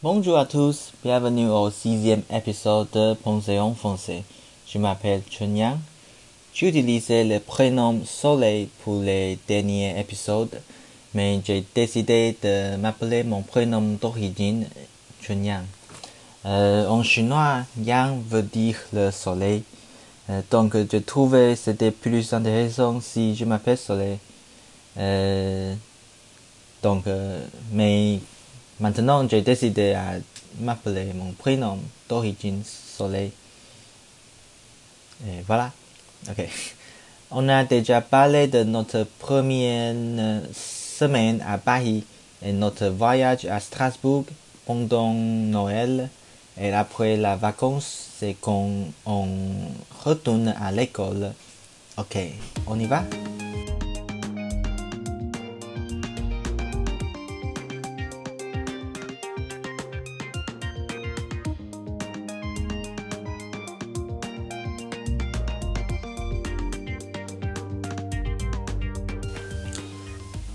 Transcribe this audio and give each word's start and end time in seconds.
Bonjour 0.00 0.38
à 0.38 0.46
tous, 0.46 0.92
bienvenue 1.02 1.50
au 1.50 1.72
sixième 1.72 2.22
épisode 2.30 2.86
de 2.92 3.14
Pensée 3.14 3.58
en 3.58 3.74
français. 3.74 4.22
Je 4.64 4.78
m'appelle 4.78 5.22
Chen 5.28 5.56
Yang. 5.56 5.78
J'utilisais 6.54 7.24
le 7.24 7.40
prénom 7.40 8.00
Soleil 8.04 8.68
pour 8.84 9.02
les 9.02 9.40
derniers 9.48 9.98
épisodes, 9.98 10.62
mais 11.14 11.40
j'ai 11.44 11.64
décidé 11.74 12.36
de 12.40 12.76
m'appeler 12.76 13.24
mon 13.24 13.42
prénom 13.42 13.80
d'origine 14.00 14.68
Chen 15.20 15.44
Yang. 15.44 15.64
Euh, 16.46 16.86
en 16.86 17.02
chinois, 17.02 17.64
Yang 17.82 18.22
veut 18.28 18.42
dire 18.42 18.76
le 18.92 19.10
soleil. 19.10 19.64
Euh, 20.30 20.42
donc 20.48 20.76
je 20.76 20.98
trouvais 20.98 21.56
c'était 21.56 21.90
plus 21.90 22.32
intéressant 22.32 23.00
si 23.00 23.34
je 23.34 23.44
m'appelle 23.44 23.76
Soleil. 23.76 24.18
Euh, 24.96 25.74
donc, 26.84 27.02
mais 27.72 28.20
Maintenant, 28.80 29.28
j'ai 29.28 29.42
décidé 29.42 29.92
à 29.92 30.14
m'appeler 30.60 31.12
mon 31.14 31.32
prénom 31.32 31.78
d'origine 32.08 32.62
Soleil. 32.64 33.32
Et 35.26 35.42
voilà. 35.46 35.72
Ok. 36.28 36.48
On 37.30 37.48
a 37.48 37.64
déjà 37.64 38.00
parlé 38.00 38.46
de 38.46 38.62
notre 38.62 39.04
première 39.18 39.94
semaine 40.52 41.44
à 41.46 41.58
Paris 41.58 42.04
et 42.42 42.52
notre 42.52 42.86
voyage 42.86 43.44
à 43.46 43.60
Strasbourg 43.60 44.24
pendant 44.64 45.12
Noël. 45.12 46.08
Et 46.60 46.72
après 46.72 47.16
la 47.16 47.36
vacance, 47.36 48.06
c'est 48.18 48.36
quand 48.40 48.70
on 49.06 49.28
retourne 50.04 50.54
à 50.60 50.72
l'école. 50.72 51.32
Ok, 51.96 52.16
on 52.66 52.78
y 52.78 52.86
va? 52.86 53.02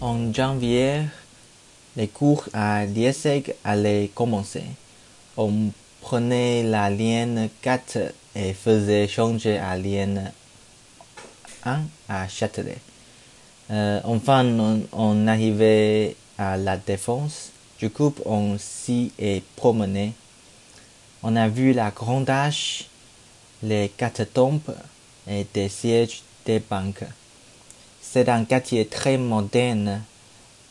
En 0.04 0.34
janvier, 0.34 1.04
les 1.96 2.10
cours 2.10 2.50
à 2.52 2.84
l'IESEG 2.84 3.56
allaient 3.64 4.12
commencer. 4.14 4.66
On 5.38 5.72
prenait 6.02 6.62
la 6.62 6.90
ligne 6.90 7.48
4 7.62 8.14
et 8.36 8.52
faisait 8.52 9.08
changer 9.08 9.58
à 9.58 9.78
ligne 9.78 10.30
1 11.64 11.84
à 12.10 12.28
Châtelet. 12.28 12.80
Euh, 13.72 14.02
enfin, 14.04 14.46
on, 14.92 15.26
arrivait 15.26 16.18
à 16.38 16.58
la 16.58 16.76
défense. 16.76 17.54
Du 17.80 17.90
coup, 17.90 18.14
on 18.26 18.58
s'y 18.60 19.14
est 19.18 19.42
promené. 19.56 20.12
On 21.24 21.38
a 21.38 21.48
vu 21.48 21.72
la 21.72 21.92
grande 21.92 22.30
hache, 22.30 22.90
les 23.62 23.88
quatre 23.88 24.26
tombes 24.26 24.76
et 25.30 25.48
des 25.54 25.70
sièges 25.70 26.24
des 26.46 26.60
banques. 26.60 27.06
C'est 28.14 28.30
un 28.30 28.46
quartier 28.46 28.86
très 28.86 29.18
moderne. 29.18 30.04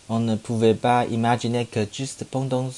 On 0.08 0.20
ne 0.20 0.36
pouvait 0.36 0.76
pas 0.76 1.06
imaginer 1.06 1.66
que 1.66 1.84
juste 1.92 2.24
pendant 2.30 2.70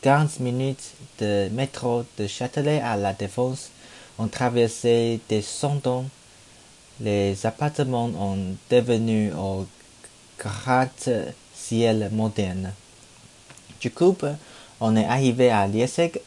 15 0.00 0.40
minutes 0.40 0.94
de 1.20 1.50
métro 1.52 2.04
de 2.16 2.26
Châtelet 2.26 2.80
à 2.80 2.96
la 2.96 3.12
Défense, 3.12 3.68
on 4.18 4.28
traversait 4.28 5.20
des 5.28 5.42
centaines. 5.42 6.08
Les 7.02 7.44
appartements 7.44 8.06
ont 8.18 8.56
devenu 8.70 9.30
au 9.34 9.66
gratte-ciel 10.38 12.08
moderne. 12.10 12.72
Du 13.78 13.90
coup, 13.90 14.16
on 14.80 14.96
est 14.96 15.04
arrivé 15.04 15.50
à 15.50 15.66
Lieseg. 15.66 16.18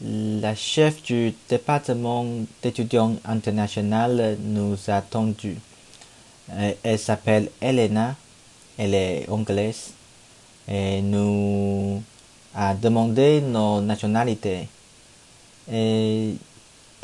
La 0.00 0.54
chef 0.54 1.02
du 1.02 1.34
département 1.50 2.24
d'étudiants 2.62 3.16
internationaux 3.26 4.34
nous 4.40 4.78
a 4.88 4.94
attendus. 4.94 5.58
Euh, 6.50 6.72
elle 6.82 6.98
s'appelle 6.98 7.50
Elena, 7.60 8.16
elle 8.78 8.94
est 8.94 9.28
anglaise. 9.28 9.92
Et 10.68 11.00
nous 11.02 12.02
a 12.54 12.74
demandé 12.74 13.40
nos 13.40 13.80
nationalités. 13.80 14.68
Et, 15.72 16.34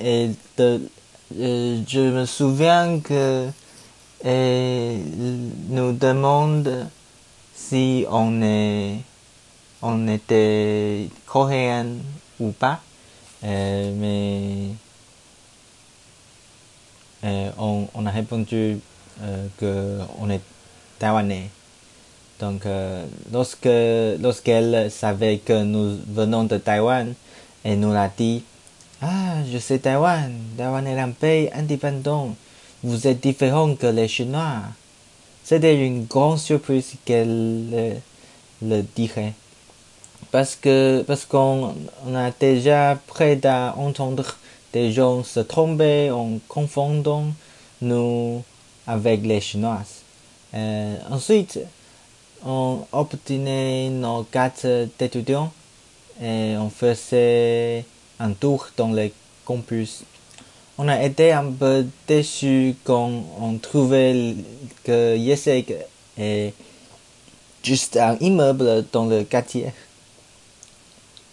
euh, 0.01 0.79
je 1.31 2.01
me 2.01 2.25
souviens 2.25 3.01
que 3.01 3.49
nous 4.25 5.93
demande 5.93 6.87
si 7.55 8.05
on 8.11 8.43
est 8.43 8.99
on 9.81 10.09
était 10.09 11.09
coréen 11.27 11.87
ou 12.41 12.51
pas, 12.51 12.81
euh, 13.45 13.93
mais 13.97 14.75
on, 17.59 17.87
on 17.95 18.07
a 18.07 18.11
répondu 18.11 18.81
qu'on 19.59 20.31
est 20.31 20.41
taïwanais. 20.99 21.51
Donc, 22.41 22.67
euh, 22.67 23.05
lorsque, 23.33 23.69
lorsqu'elle 24.21 24.91
savait 24.91 25.39
que 25.39 25.65
nous 25.65 25.99
venons 26.09 26.45
de 26.45 26.57
Taïwan, 26.57 27.15
elle 27.65 27.81
nous 27.81 27.93
a 27.93 28.09
dit 28.09 28.45
Ah, 29.03 29.43
je 29.51 29.59
sais 29.59 29.81
Taïwan, 29.81 30.33
Taïwan 30.57 30.87
est 30.87 31.01
un 31.01 31.11
pays 31.11 31.51
indépendant. 31.53 32.35
Vous 32.85 33.09
êtes 33.09 33.21
différent 33.21 33.75
que 33.75 33.89
les 33.89 34.07
Chinois. 34.07 34.63
C'était 35.43 35.85
une 35.85 36.05
grande 36.05 36.39
surprise 36.39 36.93
qu'elle 37.05 38.01
le, 38.63 38.83
dirait. 38.95 39.33
Parce 40.31 40.55
que, 40.55 41.03
parce 41.07 41.25
qu'on 41.25 41.75
on 42.07 42.15
a 42.15 42.31
déjà 42.31 42.99
près 43.07 43.35
d'entendre 43.35 44.37
des 44.73 44.93
gens 44.93 45.25
se 45.25 45.41
tromper 45.41 46.11
en 46.11 46.39
confondant 46.47 47.25
nous 47.81 48.45
avec 48.89 49.25
les 49.25 49.41
Chinois. 49.41 49.83
Euh, 50.55 50.97
ensuite, 51.11 51.61
on 52.45 52.81
obtenait 52.91 53.91
nos 53.91 54.25
cartes 54.25 54.67
d'étudiants 54.99 55.53
et 56.21 56.57
on 56.57 56.71
faisait 56.71 57.85
un 58.19 58.33
tour 58.33 58.69
dans 58.77 58.91
le 58.91 59.11
campus. 59.45 60.03
On 60.79 60.89
a 60.89 61.03
été 61.03 61.33
un 61.33 61.53
peu 61.53 61.87
déçus 62.07 62.77
quand 62.85 63.11
on 63.41 63.59
trouvait 63.59 64.35
que 64.85 65.17
Yesek 65.17 65.75
est 66.17 66.55
juste 67.63 67.97
un 67.99 68.17
immeuble 68.21 68.87
dans 68.91 69.07
le 69.07 69.25
quartier. 69.25 69.67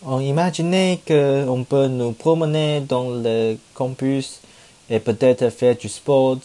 On 0.03 0.19
imaginait 0.19 0.99
qu'on 1.07 1.63
peut 1.63 1.87
nous 1.87 2.11
promener 2.11 2.81
dans 2.81 3.09
le 3.11 3.57
campus 3.73 4.41
et 4.89 4.99
peut-être 4.99 5.49
faire 5.49 5.75
du 5.77 5.87
sport 5.89 6.37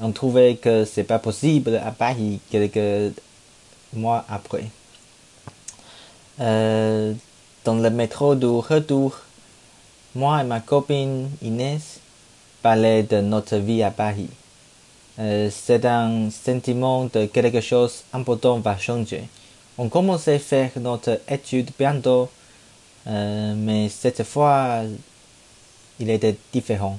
on 0.00 0.12
trouvait 0.12 0.56
que 0.56 0.84
c'est 0.84 1.04
pas 1.04 1.18
possible 1.18 1.76
à 1.84 1.90
Paris 1.90 2.40
quelques 2.50 3.14
mois 3.92 4.24
après. 4.28 4.64
Euh, 6.40 7.12
dans 7.64 7.74
le 7.74 7.90
métro 7.90 8.34
du 8.34 8.46
retour, 8.46 9.18
moi 10.14 10.40
et 10.40 10.44
ma 10.44 10.60
copine 10.60 11.28
Inès 11.42 12.00
parlaient 12.62 13.02
de 13.02 13.20
notre 13.20 13.56
vie 13.56 13.82
à 13.82 13.90
Paris. 13.90 14.30
Euh, 15.18 15.50
c'est 15.50 15.84
un 15.84 16.30
sentiment 16.30 17.04
de 17.04 17.26
quelque 17.26 17.60
chose 17.60 18.04
d'important 18.12 18.58
va 18.60 18.78
changer. 18.78 19.24
On 19.76 19.88
commençait 19.88 20.36
à 20.36 20.38
faire 20.38 20.70
notre 20.76 21.20
étude 21.28 21.70
bientôt, 21.78 22.30
euh, 23.06 23.54
mais 23.56 23.88
cette 23.90 24.22
fois, 24.22 24.82
il 26.00 26.10
était 26.10 26.36
différent 26.52 26.98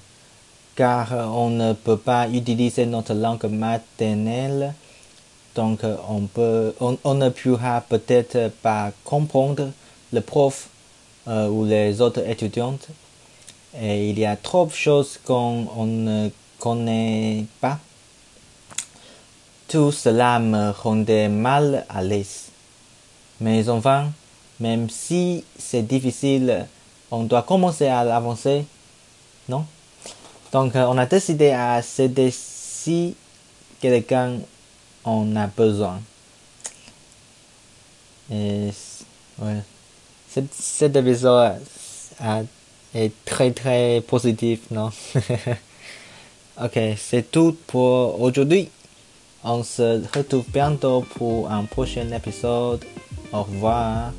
car 0.76 1.12
on 1.36 1.50
ne 1.50 1.74
peut 1.74 1.98
pas 1.98 2.28
utiliser 2.30 2.86
notre 2.86 3.14
langue 3.14 3.46
maternelle, 3.46 4.74
donc 5.56 5.82
on, 6.10 6.22
peut, 6.22 6.74
on, 6.80 7.14
ne 7.14 7.30
pourra 7.30 7.82
peut-être 7.82 8.50
pas 8.62 8.92
comprendre 9.04 9.70
le 10.12 10.22
prof 10.22 10.70
euh, 11.28 11.48
ou 11.48 11.66
les 11.66 12.02
autres 12.02 12.28
étudiants. 12.28 12.78
Et 13.80 14.10
il 14.10 14.20
y 14.20 14.26
a 14.26 14.36
trop 14.36 14.66
de 14.66 14.72
choses 14.72 15.20
qu'on 15.24 15.86
ne 15.86 16.30
connaît 16.60 17.46
pas. 17.62 17.80
Tout 19.68 19.92
cela 19.92 20.40
me 20.40 20.72
rendait 20.72 21.30
mal 21.30 21.86
à 21.90 22.04
l'aise. 22.04 22.50
Mais 23.40 23.70
enfin, 23.70 24.12
même 24.60 24.90
si 24.90 25.44
c'est 25.58 25.82
difficile, 25.84 26.68
on 27.12 27.24
doit 27.24 27.42
commencer 27.44 27.88
à 27.88 28.00
avancer, 28.00 28.66
non? 29.50 29.66
Donc, 30.54 30.76
on 30.76 30.98
a 31.00 31.08
décidé 31.08 31.50
à 31.50 31.82
céder 31.82 32.30
si 32.32 33.16
quelqu'un 33.82 34.38
en 35.04 35.36
a 35.36 35.48
besoin. 35.48 36.00
Ouais. 38.30 38.72
Cet, 40.30 40.96
épisode 40.96 41.60
est 42.94 43.12
très 43.26 43.52
très 43.52 44.02
positif, 44.08 44.60
non? 44.70 44.92
ok, 46.64 46.80
c'est 46.98 47.32
tout 47.32 47.58
pour 47.68 48.22
aujourd'hui. 48.22 48.70
On 49.44 49.64
se 49.64 50.02
retrouve 50.16 50.46
bientôt 50.54 51.04
pour 51.16 51.52
un 51.52 51.66
prochain 51.66 52.10
épisode. 52.12 52.86
Au 53.32 53.42
revoir. 53.42 54.14